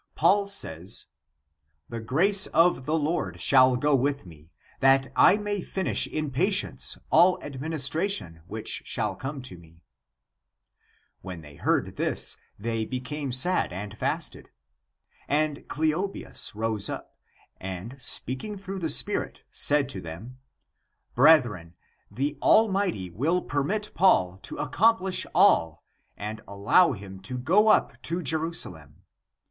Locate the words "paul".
0.15-0.47, 23.93-24.39